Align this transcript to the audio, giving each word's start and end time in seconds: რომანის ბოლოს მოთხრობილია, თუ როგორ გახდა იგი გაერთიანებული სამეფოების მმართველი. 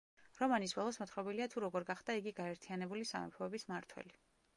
რომანის 0.37 0.71
ბოლოს 0.77 0.97
მოთხრობილია, 1.01 1.47
თუ 1.55 1.63
როგორ 1.63 1.85
გახდა 1.89 2.15
იგი 2.21 2.33
გაერთიანებული 2.39 3.05
სამეფოების 3.11 3.67
მმართველი. 3.69 4.17